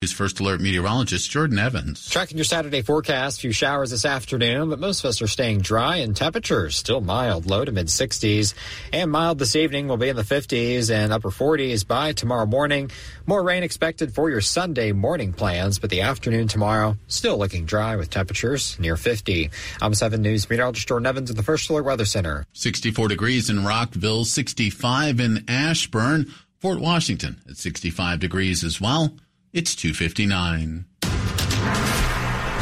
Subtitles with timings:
[0.00, 2.08] His first alert meteorologist Jordan Evans.
[2.08, 5.96] Tracking your Saturday forecast, few showers this afternoon, but most of us are staying dry
[5.96, 8.54] and temperatures still mild, low to mid 60s.
[8.92, 12.92] And mild this evening will be in the 50s and upper 40s by tomorrow morning.
[13.26, 17.96] More rain expected for your Sunday morning plans, but the afternoon tomorrow still looking dry
[17.96, 19.50] with temperatures near 50.
[19.82, 22.46] I'm 7 News meteorologist Jordan Evans at the First Alert Weather Center.
[22.52, 29.12] 64 degrees in Rockville, 65 in Ashburn, Fort Washington at 65 degrees as well.
[29.50, 30.84] It's 259.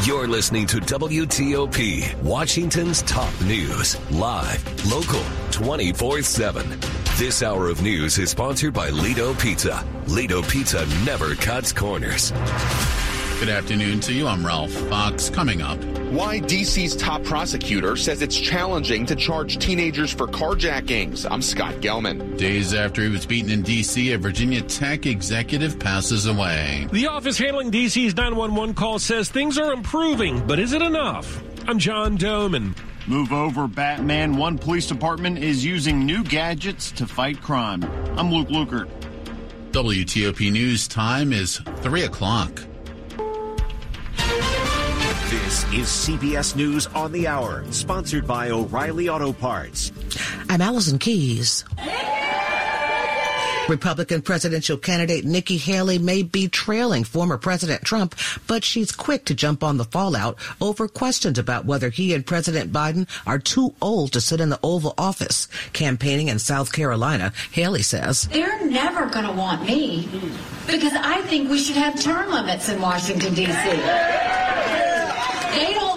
[0.05, 6.79] You're listening to WTOP, Washington's top news, live, local, 24 7.
[7.17, 9.85] This hour of news is sponsored by Lido Pizza.
[10.07, 12.31] Lido Pizza never cuts corners.
[13.39, 14.25] Good afternoon to you.
[14.25, 15.29] I'm Ralph Fox.
[15.29, 15.77] Coming up.
[16.09, 21.27] Why DC's top prosecutor says it's challenging to charge teenagers for carjackings.
[21.29, 22.35] I'm Scott Gelman.
[22.39, 26.87] Days after he was beaten in DC, a Virginia Tech executive passes away.
[26.91, 31.39] The office handling DC's 911 call says things are improving, but is it enough?
[31.67, 32.75] I'm John Domen.
[33.05, 34.35] Move over, Batman.
[34.35, 37.83] One police department is using new gadgets to fight crime.
[38.17, 38.89] I'm Luke Lukert.
[39.73, 42.63] WTOP News time is 3 o'clock.
[45.57, 49.91] This is CBS News on the Hour, sponsored by O'Reilly Auto Parts.
[50.49, 51.65] I'm Allison Keyes.
[53.67, 58.13] Republican presidential candidate Nikki Haley may be trailing former President Trump,
[58.45, 62.71] but she's quick to jump on the fallout over questions about whether he and President
[62.71, 65.47] Biden are too old to sit in the Oval Office.
[65.73, 70.07] Campaigning in South Carolina, Haley says, They're never going to want me
[70.67, 74.16] because I think we should have term limits in Washington, D.C.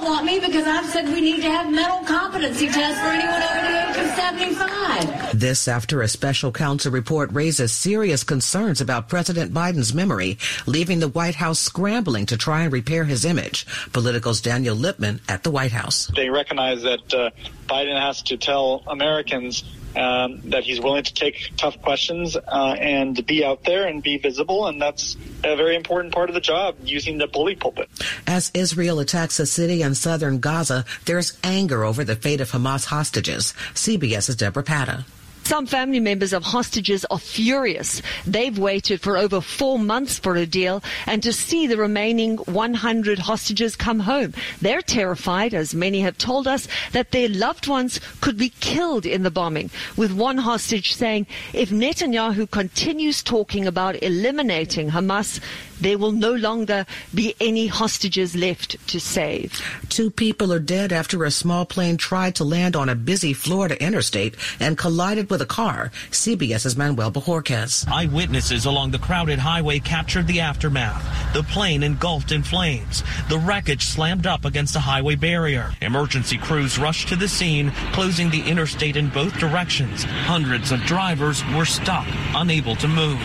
[0.01, 3.09] They don't want me because I've said we need to have mental competency tests for
[3.09, 5.39] anyone over the age of 75.
[5.39, 11.09] This after a special counsel report raises serious concerns about President Biden's memory, leaving the
[11.09, 13.67] White House scrambling to try and repair his image.
[13.93, 16.07] Politico's Daniel Lippman at the White House.
[16.17, 17.31] They recognize that uh,
[17.69, 19.65] Biden has to tell Americans
[19.97, 24.19] um, that he's willing to take tough questions uh, and be out there and be
[24.19, 27.89] visible, and that's a very important part of the job, using the bully pulpit.
[28.27, 32.87] As Israel attacks a city in southern Gaza, there's anger over the fate of Hamas
[32.87, 33.53] hostages.
[33.75, 35.05] CBS's Deborah Patta.
[35.51, 38.03] Some family members of hostages are furious.
[38.25, 43.19] They've waited for over four months for a deal and to see the remaining 100
[43.19, 44.33] hostages come home.
[44.63, 49.25] They're terrified, as many have told us, that their loved ones could be killed in
[49.25, 55.41] the bombing, with one hostage saying, if Netanyahu continues talking about eliminating Hamas,
[55.81, 59.61] there will no longer be any hostages left to save.
[59.89, 63.83] Two people are dead after a small plane tried to land on a busy Florida
[63.83, 65.91] interstate and collided with a car.
[66.11, 67.89] CBS's Manuel Bojorquez.
[67.89, 71.03] Eyewitnesses along the crowded highway captured the aftermath.
[71.35, 73.03] The plane engulfed in flames.
[73.29, 75.73] The wreckage slammed up against a highway barrier.
[75.81, 80.05] Emergency crews rushed to the scene, closing the interstate in both directions.
[80.05, 83.21] Hundreds of drivers were stuck, unable to move.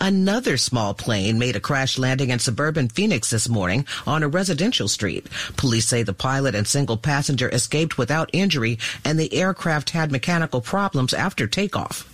[0.00, 4.88] Another small plane made a crash landing in suburban Phoenix this morning on a residential
[4.88, 5.26] street.
[5.56, 10.60] Police say the pilot and single passenger escaped without injury and the aircraft had mechanical
[10.60, 12.08] problems after takeoff.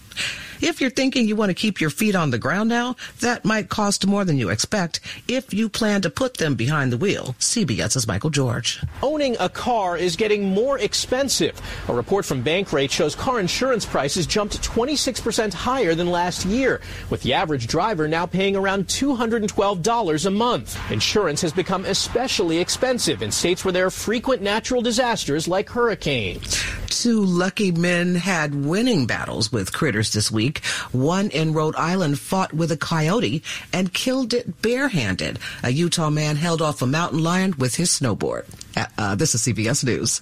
[0.61, 3.69] If you're thinking you want to keep your feet on the ground now, that might
[3.69, 7.35] cost more than you expect if you plan to put them behind the wheel.
[7.39, 8.83] CBS's Michael George.
[9.03, 11.61] Owning a car is getting more expensive.
[11.89, 17.23] A report from Bankrate shows car insurance prices jumped 26% higher than last year, with
[17.23, 20.91] the average driver now paying around $212 a month.
[20.91, 26.63] Insurance has become especially expensive in states where there are frequent natural disasters like hurricanes.
[26.89, 30.44] Two lucky men had winning battles with critters this week.
[30.93, 35.39] One in Rhode Island fought with a coyote and killed it barehanded.
[35.63, 38.45] A Utah man held off a mountain lion with his snowboard.
[38.77, 40.21] Uh, uh, this is CBS News.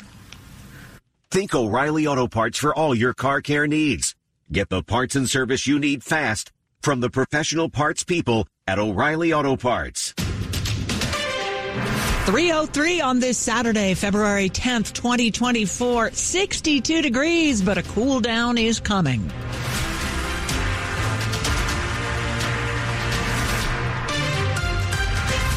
[1.30, 4.14] Think O'Reilly Auto Parts for all your car care needs.
[4.50, 6.52] Get the parts and service you need fast
[6.82, 10.12] from the professional parts people at O'Reilly Auto Parts.
[12.26, 16.12] 303 on this Saturday, February 10th, 2024.
[16.12, 19.28] 62 degrees, but a cool down is coming.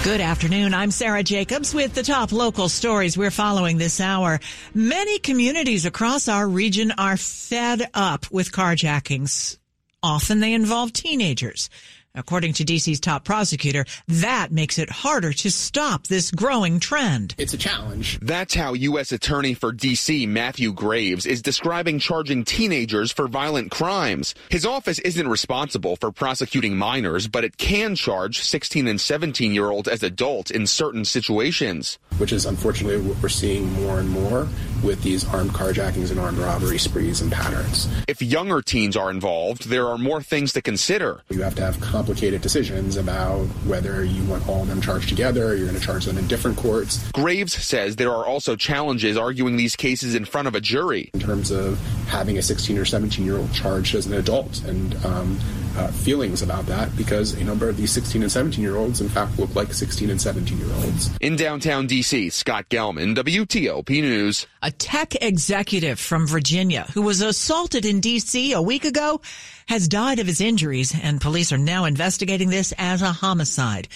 [0.05, 0.75] Good afternoon.
[0.75, 4.39] I'm Sarah Jacobs with the top local stories we're following this hour.
[4.71, 9.57] Many communities across our region are fed up with carjackings.
[10.03, 11.71] Often they involve teenagers.
[12.15, 17.35] According to DC's top prosecutor, that makes it harder to stop this growing trend.
[17.37, 18.19] It's a challenge.
[18.21, 19.11] That's how U.S.
[19.11, 20.25] Attorney for D.C.
[20.25, 24.33] Matthew Graves is describing charging teenagers for violent crimes.
[24.49, 29.69] His office isn't responsible for prosecuting minors, but it can charge 16 and 17 year
[29.69, 31.99] olds as adults in certain situations.
[32.17, 34.47] Which is unfortunately what we're seeing more and more
[34.85, 37.87] with these armed carjackings and armed robbery sprees and patterns.
[38.07, 41.21] If younger teens are involved, there are more things to consider.
[41.29, 45.47] You have to have complicated decisions about whether you want all of them charged together,
[45.47, 47.09] or you're going to charge them in different courts.
[47.11, 51.09] Graves says there are also challenges arguing these cases in front of a jury.
[51.13, 54.95] In terms of having a 16 or 17 year old charged as an adult and
[55.05, 55.39] um,
[55.77, 59.09] uh, feelings about that because a number of these 16 and 17 year olds, in
[59.09, 61.15] fact, look like 16 and 17 year olds.
[61.21, 64.47] In downtown D.C., Scott Gelman, WTOP News.
[64.61, 68.53] A tech executive from Virginia who was assaulted in D.C.
[68.53, 69.21] a week ago
[69.67, 73.87] has died of his injuries, and police are now investigating this as a homicide.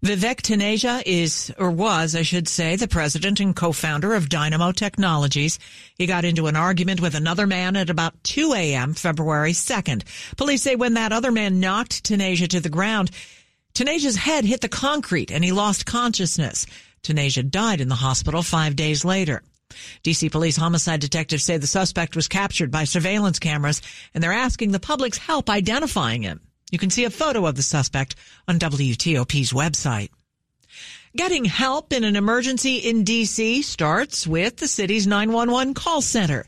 [0.00, 5.58] Vivek Taneja is, or was, I should say, the president and co-founder of Dynamo Technologies.
[5.96, 8.94] He got into an argument with another man at about 2 a.m.
[8.94, 10.04] February 2nd.
[10.36, 13.10] Police say when that other man knocked Taneja to the ground,
[13.74, 16.64] Taneja's head hit the concrete and he lost consciousness.
[17.02, 19.42] Taneja died in the hospital five days later.
[20.04, 23.82] DC police homicide detectives say the suspect was captured by surveillance cameras
[24.14, 26.40] and they're asking the public's help identifying him.
[26.70, 28.14] You can see a photo of the suspect
[28.46, 30.10] on WTOP's website.
[31.16, 36.46] Getting help in an emergency in DC starts with the city's 911 call center,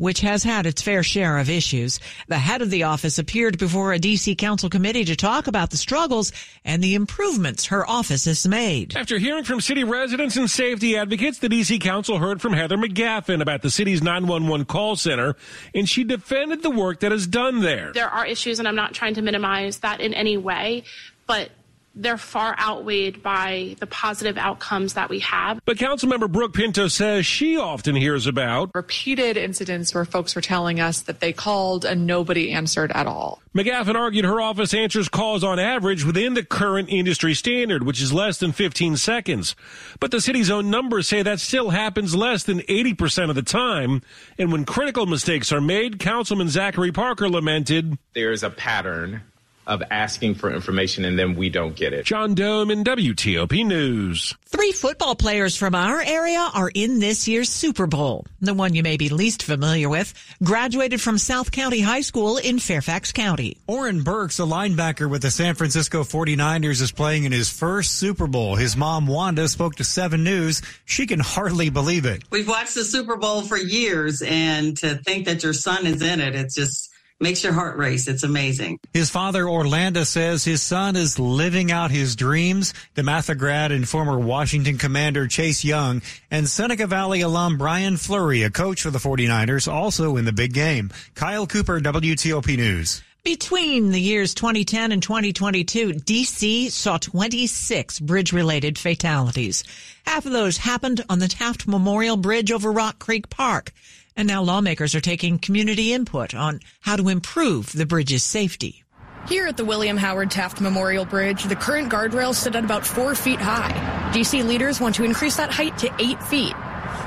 [0.00, 2.00] which has had its fair share of issues.
[2.26, 5.76] The head of the office appeared before a DC council committee to talk about the
[5.76, 6.32] struggles
[6.64, 8.96] and the improvements her office has made.
[8.96, 13.42] After hearing from city residents and safety advocates, the DC council heard from Heather McGaffin
[13.42, 15.36] about the city's 911 call center,
[15.74, 17.92] and she defended the work that is done there.
[17.92, 20.84] There are issues, and I'm not trying to minimize that in any way,
[21.26, 21.50] but
[21.94, 25.60] they're far outweighed by the positive outcomes that we have.
[25.64, 30.80] But Councilmember Brooke Pinto says she often hears about repeated incidents where folks were telling
[30.80, 33.42] us that they called and nobody answered at all.
[33.54, 38.12] McGaffin argued her office answers calls on average within the current industry standard, which is
[38.12, 39.56] less than 15 seconds.
[39.98, 44.02] But the city's own numbers say that still happens less than 80% of the time.
[44.38, 49.22] And when critical mistakes are made, Councilman Zachary Parker lamented There's a pattern
[49.70, 52.04] of asking for information and then we don't get it.
[52.04, 54.34] John Domen WTOP News.
[54.44, 58.26] Three football players from our area are in this year's Super Bowl.
[58.40, 60.12] The one you may be least familiar with
[60.42, 63.58] graduated from South County High School in Fairfax County.
[63.68, 68.26] Oren Burks, a linebacker with the San Francisco 49ers, is playing in his first Super
[68.26, 68.56] Bowl.
[68.56, 70.62] His mom, Wanda, spoke to 7 News.
[70.84, 72.24] She can hardly believe it.
[72.30, 76.20] We've watched the Super Bowl for years, and to think that your son is in
[76.20, 76.89] it, it's just
[77.20, 78.08] makes your heart race.
[78.08, 78.78] It's amazing.
[78.92, 82.72] His father, Orlando, says his son is living out his dreams.
[82.96, 88.50] DeMatha grad and former Washington commander Chase Young and Seneca Valley alum Brian Fleury, a
[88.50, 90.90] coach for the 49ers, also in the big game.
[91.14, 93.02] Kyle Cooper, WTOP News.
[93.22, 99.62] Between the years 2010 and 2022, DC saw 26 bridge related fatalities.
[100.06, 103.72] Half of those happened on the Taft Memorial Bridge over Rock Creek Park.
[104.16, 108.84] And now lawmakers are taking community input on how to improve the bridge's safety.
[109.28, 113.14] Here at the William Howard Taft Memorial Bridge, the current guardrails sit at about four
[113.14, 113.70] feet high.
[114.12, 116.54] DC leaders want to increase that height to eight feet.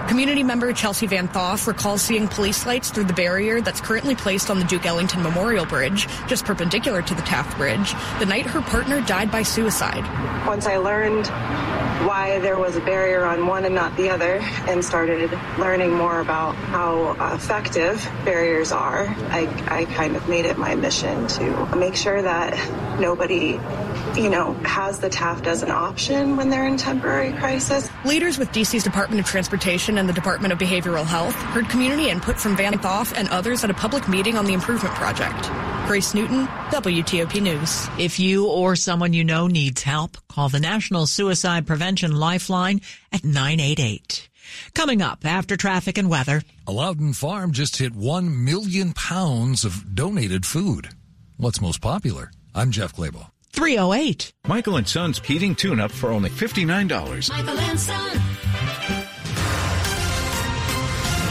[0.07, 4.49] Community member Chelsea Van Thoff recalls seeing police lights through the barrier that's currently placed
[4.49, 8.61] on the Duke Ellington Memorial Bridge, just perpendicular to the Taft Bridge, the night her
[8.61, 10.03] partner died by suicide.
[10.45, 11.25] Once I learned
[12.05, 16.19] why there was a barrier on one and not the other and started learning more
[16.19, 21.95] about how effective barriers are, I, I kind of made it my mission to make
[21.95, 23.59] sure that nobody
[24.15, 27.89] you know, has the Taft as an option when they're in temporary crisis.
[28.05, 32.39] Leaders with DC's Department of Transportation and the Department of Behavioral Health heard community input
[32.39, 35.72] from Van Thoff and others at a public meeting on the improvement project.
[35.85, 37.87] Grace Newton, WTOP News.
[37.99, 42.79] If you or someone you know needs help, call the National Suicide Prevention Lifeline
[43.11, 44.29] at 988.
[44.73, 46.41] Coming up after traffic and weather.
[46.67, 50.89] A Loudoun Farm just hit 1 million pounds of donated food.
[51.37, 52.31] What's most popular?
[52.55, 53.29] I'm Jeff Clabaugh.
[53.51, 54.33] 308.
[54.47, 57.29] Michael and Son's heating tune up for only $59.
[57.29, 58.21] Michael and Son.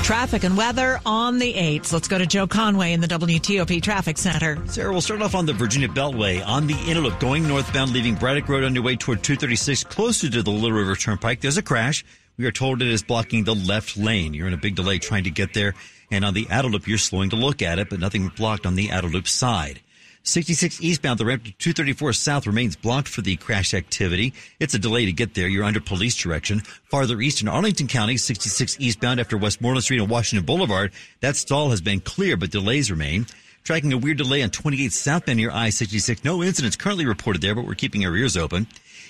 [0.03, 1.93] Traffic and weather on the 8th.
[1.93, 4.61] Let's go to Joe Conway in the WTOP Traffic Center.
[4.67, 8.17] Sarah, we'll start off on the Virginia Beltway on the inner loop going northbound, leaving
[8.17, 11.41] Braddock Road on your way toward 236 closer to the Little River Turnpike.
[11.41, 12.05] There's a crash.
[12.37, 14.35] We are told it is blocking the left lane.
[14.35, 15.75] You're in a big delay trying to get there.
[16.11, 18.75] And on the outer loop, you're slowing to look at it, but nothing blocked on
[18.75, 19.81] the outer loop side.
[20.25, 24.33] 66 eastbound, the ramp to 234 south remains blocked for the crash activity.
[24.61, 25.49] It's a delay to get there.
[25.49, 26.61] You're under police direction.
[26.91, 31.71] Farther east in Arlington County, 66 eastbound after Westmoreland Street and Washington Boulevard, that stall
[31.71, 33.27] has been clear, but delays remain.
[33.65, 36.25] Tracking a weird delay on 28 southbound near I-66.
[36.25, 38.69] No incidents currently reported there, but we're keeping our ears open.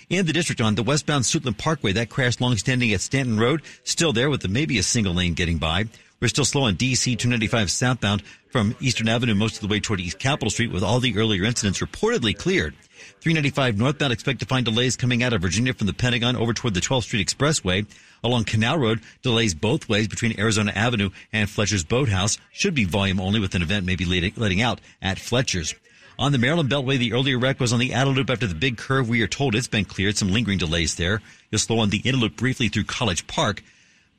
[0.09, 3.63] In the district on the westbound Suitland Parkway, that crash long standing at Stanton Road,
[3.85, 5.87] still there with maybe a single lane getting by.
[6.23, 9.99] We're still slow on DC 295 southbound from Eastern Avenue most of the way toward
[9.99, 12.77] East Capitol Street with all the earlier incidents reportedly cleared.
[13.23, 16.75] 395 northbound expect to find delays coming out of Virginia from the Pentagon over toward
[16.75, 17.89] the 12th Street Expressway.
[18.23, 22.39] Along Canal Road, delays both ways between Arizona Avenue and Fletcher's Boathouse.
[22.53, 24.05] Should be volume only with an event maybe
[24.37, 25.75] letting out at Fletcher's.
[26.21, 28.77] On the Maryland Beltway, the earlier wreck was on the outer loop after the big
[28.77, 29.09] curve.
[29.09, 30.17] We are told it's been cleared.
[30.17, 31.21] Some lingering delays there.
[31.51, 33.65] You'll slow on the inner loop briefly through College Park.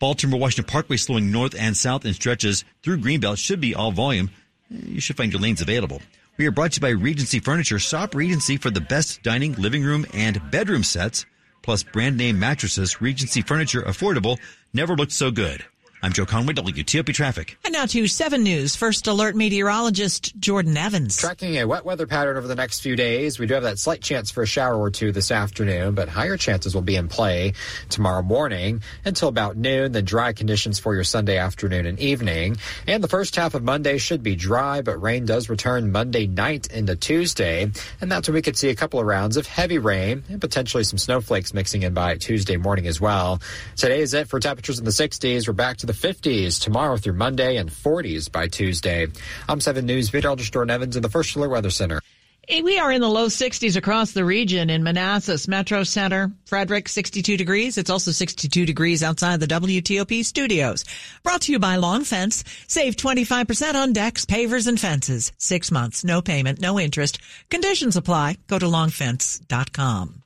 [0.04, 4.32] Baltimore Washington Parkway slowing north and south in stretches through Greenbelt should be all volume.
[4.70, 6.02] You should find your lanes available.
[6.36, 7.80] We are brought to you by Regency Furniture.
[7.80, 11.26] Shop Regency for the best dining, living room, and bedroom sets,
[11.62, 13.02] plus brand name mattresses.
[13.02, 14.40] Regency Furniture, affordable,
[14.74, 15.64] never looked so good.
[16.04, 17.58] I'm Joe Conway, WTOP Traffic.
[17.64, 18.76] And now to 7 News.
[18.76, 21.16] First alert meteorologist Jordan Evans.
[21.16, 23.40] Tracking a wet weather pattern over the next few days.
[23.40, 26.36] We do have that slight chance for a shower or two this afternoon, but higher
[26.36, 27.54] chances will be in play
[27.88, 29.94] tomorrow morning until about noon.
[29.94, 32.58] Then dry conditions for your Sunday afternoon and evening.
[32.86, 36.68] And the first half of Monday should be dry, but rain does return Monday night
[36.68, 37.72] into Tuesday.
[38.02, 40.84] And that's when we could see a couple of rounds of heavy rain and potentially
[40.84, 43.42] some snowflakes mixing in by Tuesday morning as well.
[43.78, 45.48] Today is it for temperatures in the 60s.
[45.48, 49.08] We're back to the the 50s tomorrow through Monday and 40s by Tuesday.
[49.48, 52.02] I'm 7 News meteorologist Jordan Evans in the First Alert Weather Center.
[52.50, 57.38] We are in the low 60s across the region in Manassas, Metro Center, Frederick, 62
[57.38, 57.78] degrees.
[57.78, 60.84] It's also 62 degrees outside the WTOP studios.
[61.24, 62.44] Brought to you by Long Fence.
[62.68, 65.32] Save 25% on decks, pavers, and fences.
[65.38, 67.20] Six months, no payment, no interest.
[67.50, 68.38] Conditions apply.
[68.48, 70.23] Go to longfence.com.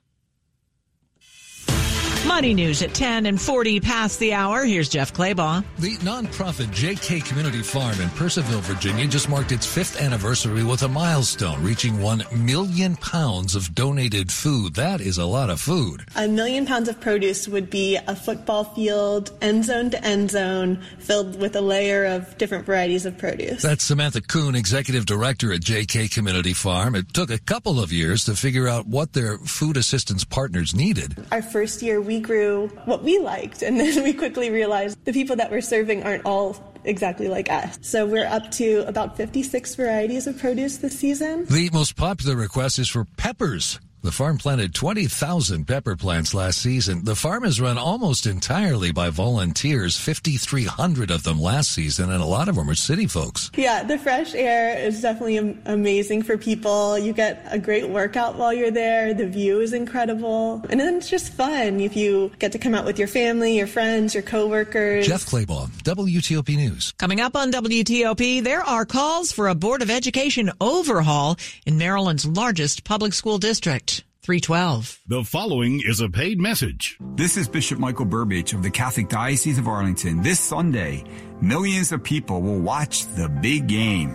[2.27, 4.65] Money news at 10 and 40 past the hour.
[4.65, 5.63] Here's Jeff Clabaugh.
[5.79, 10.89] The nonprofit JK Community Farm in Purcellville, Virginia just marked its fifth anniversary with a
[10.89, 14.75] milestone, reaching 1 million pounds of donated food.
[14.75, 16.03] That is a lot of food.
[16.17, 20.83] A million pounds of produce would be a football field, end zone to end zone,
[20.99, 23.61] filled with a layer of different varieties of produce.
[23.61, 26.93] That's Samantha Kuhn, Executive Director at JK Community Farm.
[26.93, 31.15] It took a couple of years to figure out what their food assistance partners needed.
[31.31, 35.35] Our first year, we grew what we liked, and then we quickly realized the people
[35.35, 37.77] that we're serving aren't all exactly like us.
[37.81, 41.45] So we're up to about 56 varieties of produce this season.
[41.45, 43.79] The most popular request is for peppers.
[44.07, 47.03] The farm planted 20,000 pepper plants last season.
[47.03, 52.25] The farm is run almost entirely by volunteers, 5,300 of them last season, and a
[52.25, 53.51] lot of them are city folks.
[53.57, 56.97] Yeah, the fresh air is definitely amazing for people.
[56.97, 59.13] You get a great workout while you're there.
[59.13, 60.63] The view is incredible.
[60.69, 63.67] And then it's just fun if you get to come out with your family, your
[63.67, 65.05] friends, your coworkers.
[65.05, 66.93] Jeff Clabaugh, WTOP News.
[66.97, 71.35] Coming up on WTOP, there are calls for a Board of Education overhaul
[71.65, 73.96] in Maryland's largest public school district.
[74.27, 75.03] 312.
[75.07, 76.97] The following is a paid message.
[77.15, 80.21] This is Bishop Michael Burbidge of the Catholic Diocese of Arlington.
[80.21, 81.05] This Sunday,
[81.39, 84.13] millions of people will watch the big game.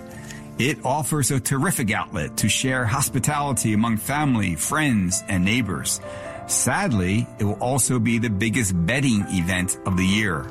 [0.59, 6.03] It offers a terrific outlet to share hospitality among family, friends, and neighbors.
[6.47, 10.43] Sadly, it will also be the biggest betting event of the year.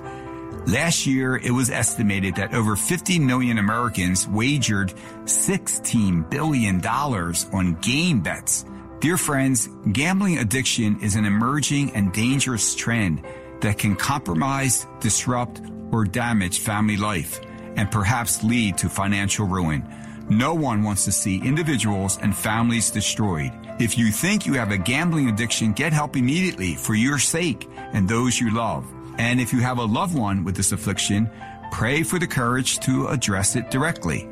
[0.65, 4.91] Last year, it was estimated that over 50 million Americans wagered
[5.25, 8.65] $16 billion on game bets.
[9.01, 13.23] Dear friends, gambling addiction is an emerging and dangerous trend
[13.61, 15.59] that can compromise, disrupt,
[15.91, 17.41] or damage family life
[17.77, 19.83] and perhaps lead to financial ruin.
[20.29, 23.51] No one wants to see individuals and families destroyed.
[23.79, 28.07] If you think you have a gambling addiction, get help immediately for your sake and
[28.07, 28.85] those you love.
[29.17, 31.27] And if you have a loved one with this affliction,
[31.71, 34.29] pray for the courage to address it directly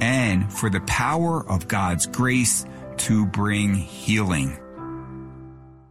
[0.00, 2.64] and for the power of God's grace
[2.98, 4.61] to bring healing.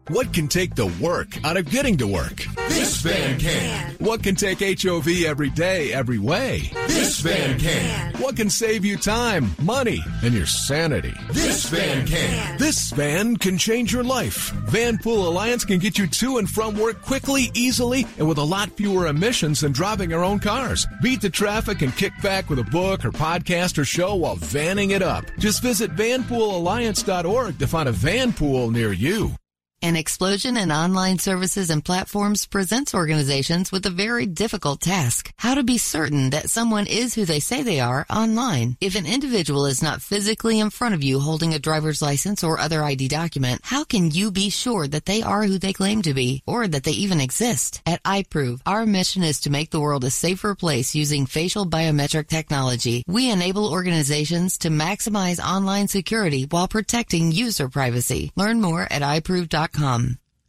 [0.08, 2.44] What can take the work out of getting to work?
[2.70, 3.96] This van can.
[4.00, 6.72] What can take HOV every day, every way?
[6.88, 8.14] This van can.
[8.16, 11.14] What can save you time, money, and your sanity?
[11.32, 12.58] This van can.
[12.58, 14.52] This van can change your life.
[14.66, 18.72] Vanpool Alliance can get you to and from work quickly, easily, and with a lot
[18.72, 20.88] fewer emissions than driving your own cars.
[21.02, 24.92] Beat the traffic and kick back with a book or podcast or show while vanning
[24.92, 25.26] it up.
[25.38, 29.36] Just visit vanpoolalliance.org to find a vanpool near you.
[29.84, 35.34] An explosion in online services and platforms presents organizations with a very difficult task.
[35.38, 38.78] How to be certain that someone is who they say they are online.
[38.80, 42.60] If an individual is not physically in front of you holding a driver's license or
[42.60, 46.14] other ID document, how can you be sure that they are who they claim to
[46.14, 47.82] be or that they even exist?
[47.84, 52.28] At iProov, our mission is to make the world a safer place using facial biometric
[52.28, 53.04] technology.
[53.08, 58.32] We enable organizations to maximize online security while protecting user privacy.
[58.36, 59.71] Learn more at iProov.com.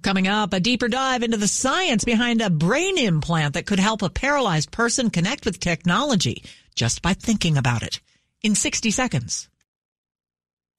[0.02, 4.02] Coming up, a deeper dive into the science behind a brain implant that could help
[4.02, 6.42] a paralyzed person connect with technology
[6.74, 8.00] just by thinking about it
[8.42, 9.48] in 60 seconds.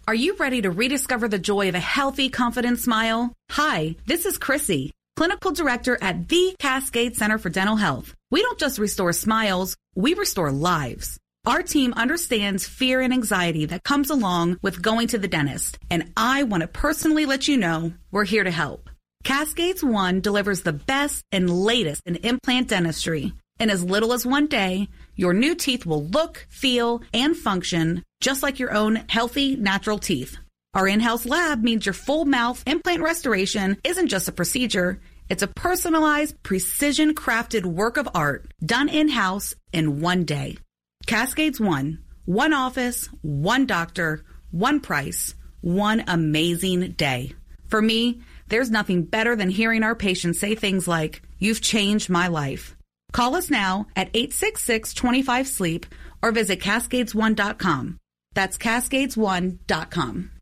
[0.06, 3.32] Are you ready to rediscover the joy of a healthy, confident smile?
[3.52, 8.14] Hi, this is Chrissy, Clinical Director at the Cascade Center for Dental Health.
[8.30, 11.18] We don't just restore smiles, we restore lives.
[11.46, 16.14] Our team understands fear and anxiety that comes along with going to the dentist, and
[16.16, 18.90] I want to personally let you know we're here to help.
[19.26, 23.34] Cascades One delivers the best and latest in implant dentistry.
[23.60, 28.42] In as little as one day, your new teeth will look, feel, and function just
[28.42, 30.38] like your own healthy, natural teeth.
[30.74, 35.44] Our in house lab means your full mouth implant restoration isn't just a procedure, it's
[35.44, 40.58] a personalized, precision crafted work of art done in house in one day.
[41.06, 42.00] Cascades One.
[42.26, 47.34] One office, one doctor, one price, one amazing day.
[47.68, 52.28] For me, there's nothing better than hearing our patients say things like, You've changed my
[52.28, 52.78] life.
[53.12, 55.86] Call us now at 866 25 Sleep
[56.22, 57.98] or visit Cascades1.com.
[58.34, 60.33] That's Cascades1.com.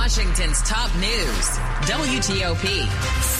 [0.00, 1.48] Washington's top news
[1.90, 2.86] WTOP.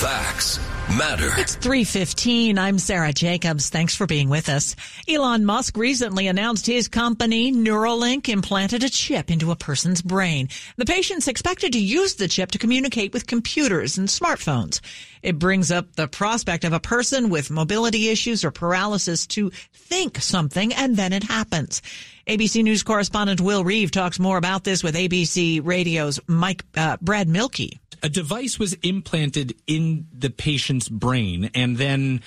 [0.01, 0.59] Facts
[0.99, 1.31] matter.
[1.39, 2.59] It's 315.
[2.59, 3.69] I'm Sarah Jacobs.
[3.71, 4.75] Thanks for being with us.
[5.09, 10.49] Elon Musk recently announced his company Neuralink implanted a chip into a person's brain.
[10.77, 14.81] The patient's expected to use the chip to communicate with computers and smartphones.
[15.23, 20.19] It brings up the prospect of a person with mobility issues or paralysis to think
[20.21, 21.83] something and then it happens.
[22.29, 27.27] ABC News correspondent Will Reeve talks more about this with ABC Radio's Mike uh, Brad
[27.27, 27.79] Mielke.
[28.03, 32.21] A device was implanted in the patient's brain, and then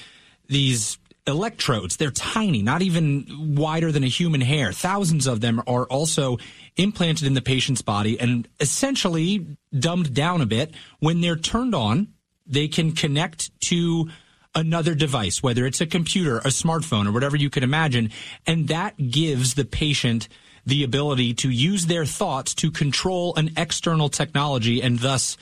[0.48, 4.72] these electrodes, they're tiny, not even wider than a human hair.
[4.72, 6.40] Thousands of them are also
[6.78, 10.74] implanted in the patient's body and essentially dumbed down a bit.
[10.98, 12.08] When they're turned on,
[12.48, 14.10] they can connect to
[14.56, 18.12] another device, whether it's a computer, a smartphone, or whatever you can imagine.
[18.46, 20.28] And that gives the patient
[20.66, 25.38] the ability to use their thoughts to control an external technology and thus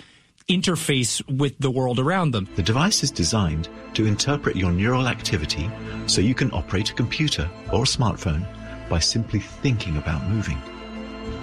[0.47, 2.47] interface with the world around them.
[2.55, 5.69] The device is designed to interpret your neural activity
[6.07, 8.47] so you can operate a computer or a smartphone
[8.89, 10.59] by simply thinking about moving.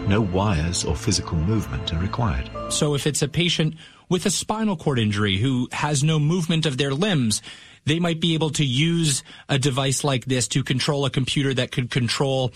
[0.09, 2.51] No wires or physical movement are required.
[2.71, 3.75] So if it's a patient
[4.09, 7.43] with a spinal cord injury who has no movement of their limbs,
[7.85, 11.73] they might be able to use a device like this to control a computer that
[11.73, 12.53] could control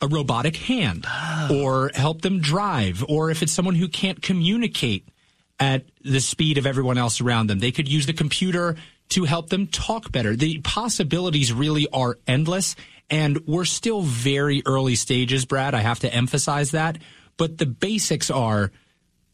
[0.00, 1.48] a robotic hand ah.
[1.52, 3.04] or help them drive.
[3.08, 5.08] Or if it's someone who can't communicate
[5.58, 8.76] at the speed of everyone else around them, they could use the computer
[9.10, 10.36] to help them talk better.
[10.36, 12.76] The possibilities really are endless.
[13.08, 15.74] And we're still very early stages, Brad.
[15.74, 16.98] I have to emphasize that.
[17.36, 18.72] But the basics are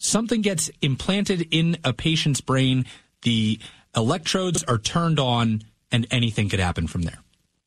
[0.02, 2.84] something gets implanted in a patient's brain,
[3.22, 3.58] the
[3.96, 7.18] electrodes are turned on, and anything could happen from there.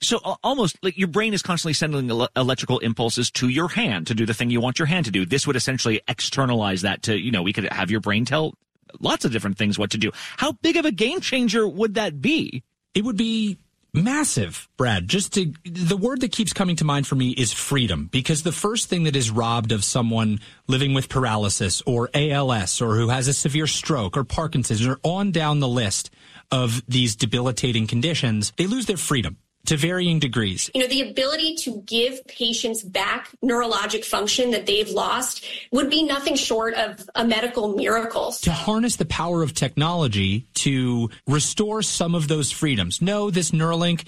[0.02, 4.14] So almost like your brain is constantly sending ele- electrical impulses to your hand to
[4.14, 5.26] do the thing you want your hand to do.
[5.26, 8.54] This would essentially externalize that to, you know, we could have your brain tell
[9.00, 10.12] lots of different things what to do.
[10.38, 12.64] How big of a game changer would that be?
[12.94, 13.58] It would be
[13.96, 15.08] massive, Brad.
[15.08, 18.52] Just to, the word that keeps coming to mind for me is freedom, because the
[18.52, 23.28] first thing that is robbed of someone living with paralysis or ALS or who has
[23.28, 26.10] a severe stroke or Parkinson's or on down the list
[26.52, 30.70] of these debilitating conditions, they lose their freedom to varying degrees.
[30.74, 36.04] You know, the ability to give patients back neurologic function that they've lost would be
[36.04, 38.32] nothing short of a medical miracle.
[38.42, 43.02] To harness the power of technology to restore some of those freedoms.
[43.02, 44.06] No, this Neuralink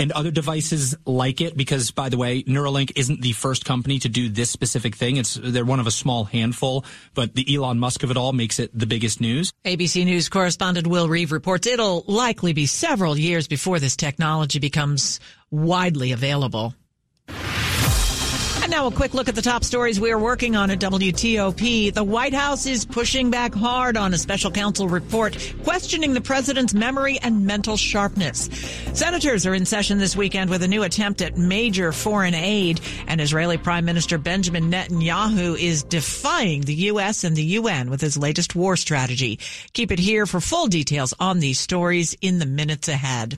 [0.00, 4.08] and other devices like it because by the way Neuralink isn't the first company to
[4.08, 5.16] do this specific thing.
[5.16, 6.84] It's they're one of a small handful
[7.14, 9.52] but the Elon Musk of it all makes it the biggest news.
[9.64, 15.20] ABC News correspondent Will Reeve reports it'll likely be several years before this technology becomes
[15.50, 16.74] widely available
[18.70, 21.92] And now a quick look at the top stories we are working on at WTOP.
[21.92, 26.72] The White House is pushing back hard on a special counsel report questioning the president's
[26.72, 28.48] memory and mental sharpness.
[28.92, 33.20] Senators are in session this weekend with a new attempt at major foreign aid, and
[33.20, 37.24] Israeli Prime Minister Benjamin Netanyahu is defying the U.S.
[37.24, 39.40] and the UN with his latest war strategy.
[39.72, 43.36] Keep it here for full details on these stories in the minutes ahead.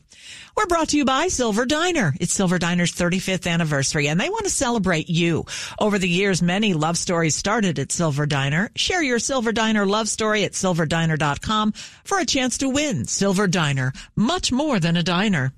[0.55, 2.13] We're brought to you by Silver Diner.
[2.21, 5.22] It's Silver Diner's 35th anniversary and they want to celebrate you.
[5.79, 8.71] Over the years, many love stories started at Silver Diner.
[8.75, 11.73] Share your Silver Diner love story at silverdiner.com
[12.05, 13.05] for a chance to win.
[13.07, 15.53] Silver Diner, much more than a diner.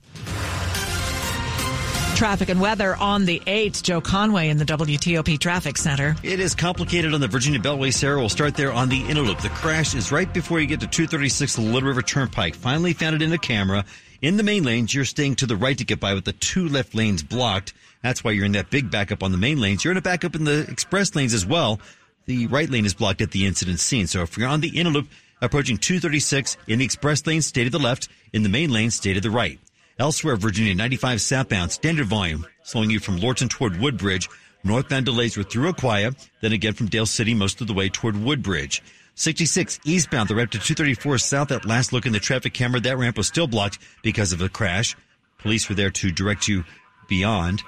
[2.16, 3.82] Traffic and weather on the 8th.
[3.82, 6.14] Joe Conway in the WTOP Traffic Center.
[6.22, 8.18] It is complicated on the Virginia Beltway, Sarah.
[8.18, 9.40] We'll start there on the inner loop.
[9.40, 12.54] The crash is right before you get to 236 Little River Turnpike.
[12.54, 13.84] Finally found it in the camera.
[14.22, 16.68] In the main lanes, you're staying to the right to get by with the two
[16.68, 17.74] left lanes blocked.
[18.04, 19.82] That's why you're in that big backup on the main lanes.
[19.82, 21.80] You're in a backup in the express lanes as well.
[22.26, 24.06] The right lane is blocked at the incident scene.
[24.06, 25.08] So if you're on the inner loop
[25.40, 28.08] approaching 236 in the express lane, stay to the left.
[28.34, 29.58] In the main lane, stay to the right.
[29.98, 34.28] Elsewhere, Virginia 95 southbound, standard volume, slowing you from Lorton toward Woodbridge.
[34.64, 38.22] Northbound delays were through Aquia, then again from Dale City most of the way toward
[38.22, 38.82] Woodbridge.
[39.14, 41.50] 66 eastbound, the ramp to 234 south.
[41.50, 44.50] At last look in the traffic camera, that ramp was still blocked because of a
[44.50, 44.94] crash.
[45.38, 46.64] Police were there to direct you
[47.08, 47.62] beyond.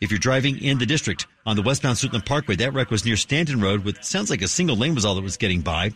[0.00, 3.18] If you're driving in the district on the westbound Suitland Parkway, that wreck was near
[3.18, 5.90] Stanton Road with sounds like a single lane was all that was getting by.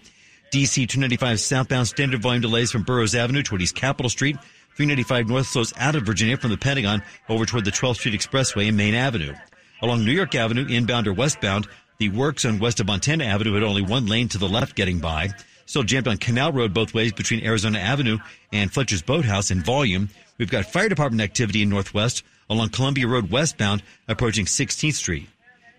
[0.52, 4.36] DC 295 southbound standard volume delays from Burroughs Avenue toward East Capitol Street.
[4.76, 8.68] 395 north flows out of Virginia from the Pentagon over toward the 12th Street Expressway
[8.68, 9.32] and Main Avenue.
[9.80, 11.66] Along New York Avenue, inbound or westbound,
[11.98, 14.98] the works on west of Montana Avenue had only one lane to the left getting
[14.98, 15.30] by.
[15.64, 18.18] Still jammed on Canal Road both ways between Arizona Avenue
[18.52, 20.10] and Fletcher's Boathouse in volume.
[20.36, 25.28] We've got fire department activity in Northwest along Columbia Road westbound approaching 16th Street.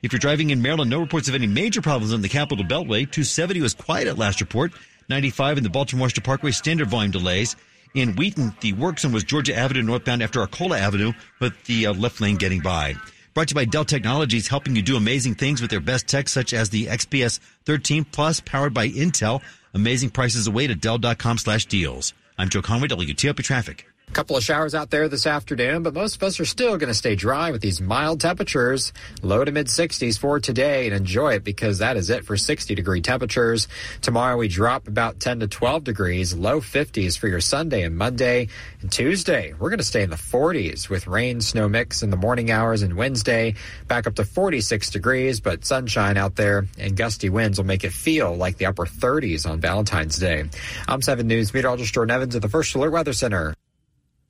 [0.02, 3.10] If you're driving in Maryland, no reports of any major problems on the Capital Beltway.
[3.10, 4.72] 270 was quiet at last report.
[5.10, 7.56] 95 in the Baltimore Washington Parkway, standard volume delays.
[7.96, 11.94] In Wheaton, the work zone was Georgia Avenue northbound after Arcola Avenue, with the uh,
[11.94, 12.96] left lane getting by.
[13.34, 16.30] Brought to you by Dell Technologies, helping you do amazing things with their best tech,
[16.30, 19.42] such as the XPS 13 Plus, powered by Intel.
[19.74, 22.14] Amazing prices await at Dell.com slash deals.
[22.38, 23.88] I'm Joe Conway, WTOP Traffic.
[24.08, 26.88] A couple of showers out there this afternoon, but most of us are still going
[26.88, 28.94] to stay dry with these mild temperatures.
[29.22, 32.76] Low to mid 60s for today and enjoy it because that is it for 60
[32.76, 33.68] degree temperatures.
[34.02, 38.48] Tomorrow we drop about 10 to 12 degrees, low 50s for your Sunday and Monday.
[38.82, 42.18] And Tuesday, we're going to stay in the 40s with rain, snow mix in the
[42.18, 43.56] morning hours and Wednesday
[43.88, 47.92] back up to 46 degrees, but sunshine out there and gusty winds will make it
[47.92, 50.46] feel like the upper 30s on Valentine's Day.
[50.88, 53.55] I'm 7 News meteorologist Jordan Evans at the First Alert Weather Center.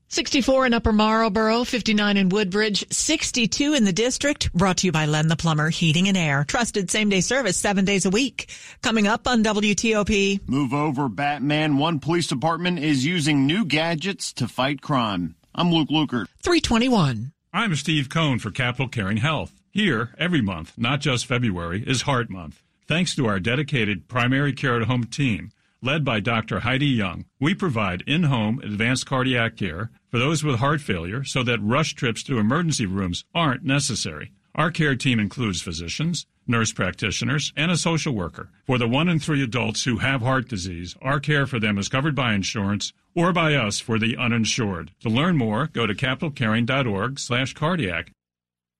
[0.07, 4.53] 64 in Upper Marlboro, 59 in Woodbridge, 62 in the district.
[4.53, 6.45] Brought to you by Len the Plumber, Heating and Air.
[6.47, 8.49] Trusted same day service seven days a week.
[8.81, 10.47] Coming up on WTOP.
[10.47, 11.77] Move over, Batman.
[11.77, 15.35] One police department is using new gadgets to fight crime.
[15.53, 16.27] I'm Luke Lukert.
[16.43, 17.31] 321.
[17.53, 19.53] I'm Steve Cone for Capital Caring Health.
[19.71, 22.61] Here, every month, not just February, is Heart Month.
[22.87, 25.51] Thanks to our dedicated primary care at home team,
[25.85, 26.61] led by Dr.
[26.61, 31.43] Heidi Young, we provide in home advanced cardiac care for those with heart failure so
[31.43, 34.31] that rush trips to emergency rooms aren't necessary.
[34.55, 38.49] Our care team includes physicians, nurse practitioners, and a social worker.
[38.65, 41.89] For the one in three adults who have heart disease, our care for them is
[41.89, 44.91] covered by insurance or by us for the uninsured.
[45.01, 48.11] To learn more, go to capitalcaring.org slash cardiac.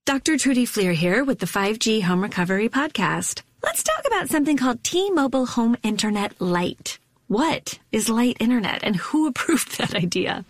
[0.06, 0.38] Dr.
[0.38, 3.42] Trudy Fleer here with the 5G Home Recovery Podcast.
[3.66, 7.00] Let's talk about something called T-Mobile Home Internet Lite.
[7.28, 10.46] What is light internet and who approved that idea?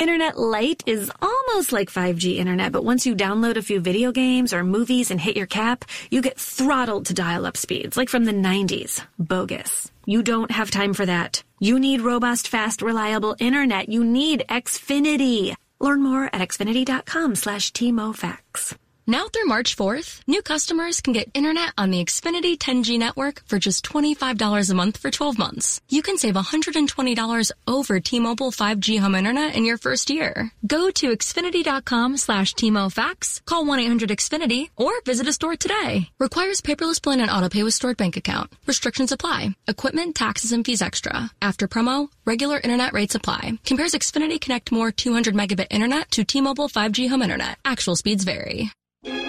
[0.00, 4.52] internet light is almost like 5G internet, but once you download a few video games
[4.52, 8.24] or movies and hit your cap, you get throttled to dial up speeds, like from
[8.24, 9.00] the 90s.
[9.16, 9.92] Bogus.
[10.04, 11.40] You don't have time for that.
[11.60, 13.88] You need robust, fast, reliable internet.
[13.88, 15.54] You need Xfinity.
[15.78, 18.76] Learn more at xfinity.com slash tmofax.
[19.06, 23.58] Now through March 4th, new customers can get internet on the Xfinity 10G network for
[23.58, 25.82] just $25 a month for 12 months.
[25.90, 30.50] You can save $120 over T-Mobile 5G home internet in your first year.
[30.66, 36.08] Go to xfinity.com slash tmofax, call 1-800-XFINITY, or visit a store today.
[36.18, 38.50] Requires paperless plan and autopay with stored bank account.
[38.66, 39.54] Restrictions apply.
[39.68, 41.30] Equipment, taxes, and fees extra.
[41.42, 43.58] After promo, regular internet rates apply.
[43.66, 47.58] Compares Xfinity Connect More 200 megabit internet to T-Mobile 5G home internet.
[47.66, 48.70] Actual speeds vary.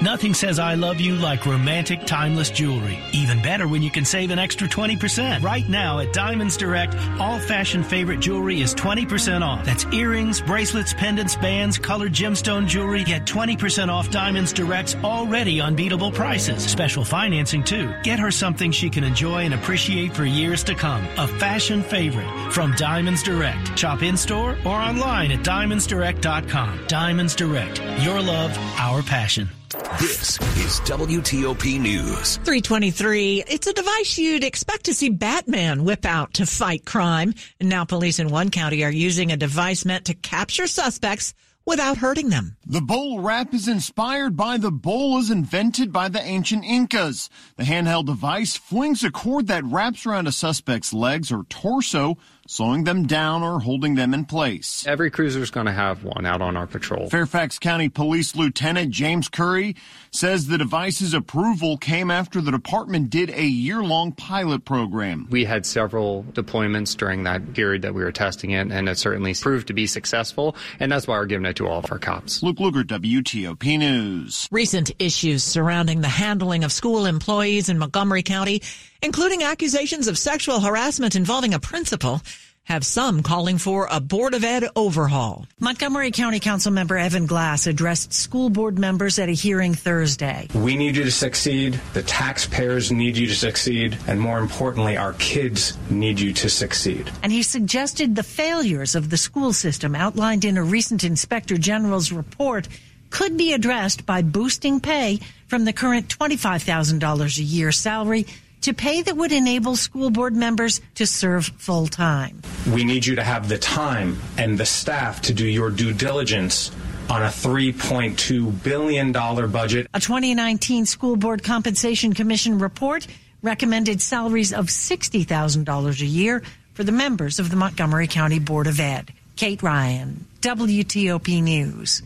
[0.06, 3.00] Nothing says I love you like romantic, timeless jewelry.
[3.12, 5.42] Even better when you can save an extra 20%.
[5.42, 9.66] Right now at Diamonds Direct, all fashion favorite jewelry is 20% off.
[9.66, 13.04] That's earrings, bracelets, pendants, bands, colored gemstone jewelry.
[13.04, 16.64] Get 20% off Diamonds Direct's already unbeatable prices.
[16.64, 17.92] Special financing too.
[18.04, 21.04] Get her something she can enjoy and appreciate for years to come.
[21.18, 23.78] A fashion favorite from Diamonds Direct.
[23.78, 26.88] Shop in store or online at diamondsdirect.com.
[26.88, 27.82] Diamonds Direct.
[28.04, 29.50] Your love, our passion.
[30.00, 32.38] This is WTOP News.
[32.38, 33.46] 323.
[33.48, 37.34] It's a device you'd expect to see Batman whip out to fight crime.
[37.60, 41.34] And now police in one county are using a device meant to capture suspects
[41.66, 42.56] without hurting them.
[42.66, 47.30] The BolaWrap is inspired by the bolas invented by the ancient Incas.
[47.58, 52.84] The handheld device flings a cord that wraps around a suspect's legs or torso slowing
[52.84, 54.86] them down or holding them in place.
[54.88, 57.10] Every cruiser is going to have one out on our patrol.
[57.10, 59.76] Fairfax County Police Lieutenant James Curry
[60.12, 65.28] says the device's approval came after the department did a year long pilot program.
[65.30, 69.34] We had several deployments during that period that we were testing it, and it certainly
[69.34, 72.44] proved to be successful, and that's why we're giving it to all of our cops.
[72.44, 74.48] Luke Lukert, WTOP News.
[74.52, 78.62] Recent issues surrounding the handling of school employees in Montgomery County,
[79.06, 82.22] including accusations of sexual harassment involving a principal,
[82.64, 85.46] have some calling for a Board of Ed overhaul.
[85.60, 90.48] Montgomery County Council member Evan Glass addressed school board members at a hearing Thursday.
[90.56, 91.80] We need you to succeed.
[91.94, 93.96] The taxpayers need you to succeed.
[94.08, 97.12] And more importantly, our kids need you to succeed.
[97.22, 102.12] And he suggested the failures of the school system outlined in a recent Inspector General's
[102.12, 102.68] report
[103.12, 108.26] could be addressed by boosting pay from the current $25,000 a year salary
[108.66, 112.42] to pay that would enable school board members to serve full time.
[112.74, 116.72] We need you to have the time and the staff to do your due diligence
[117.08, 119.88] on a $3.2 billion budget.
[119.94, 123.06] A 2019 School Board Compensation Commission report
[123.44, 126.42] recommended salaries of $60,000 a year
[126.74, 129.14] for the members of the Montgomery County Board of Ed.
[129.36, 132.02] Kate Ryan, WTOP News.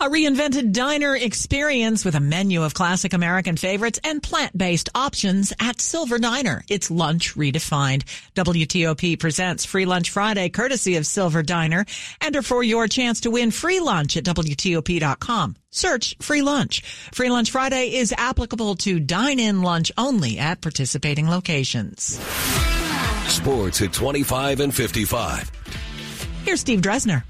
[0.00, 5.80] A reinvented diner experience with a menu of classic American favorites and plant-based options at
[5.80, 6.64] Silver Diner.
[6.68, 8.02] It's lunch redefined.
[8.34, 11.86] WTOP presents Free Lunch Friday courtesy of Silver Diner.
[12.20, 15.56] Enter for your chance to win free lunch at WTOP.com.
[15.70, 16.82] Search free lunch.
[17.12, 22.18] Free Lunch Friday is applicable to dine-in lunch only at participating locations.
[23.28, 25.50] Sports at 25 and 55.
[26.44, 27.22] Here's Steve Dresner.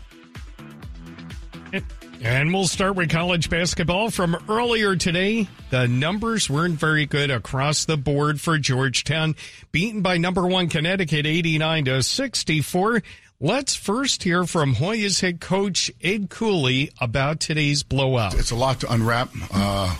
[2.24, 5.46] And we'll start with college basketball from earlier today.
[5.68, 9.36] The numbers weren't very good across the board for Georgetown,
[9.72, 13.02] beaten by number one Connecticut 89 to 64.
[13.40, 18.32] Let's first hear from Hoyas head coach Ed Cooley about today's blowout.
[18.38, 19.28] It's a lot to unwrap.
[19.52, 19.94] Uh,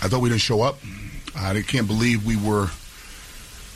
[0.00, 0.78] I thought we didn't show up.
[1.34, 2.68] I can't believe we were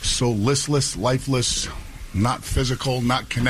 [0.01, 1.69] so listless, lifeless,
[2.15, 3.43] not physical, not connected.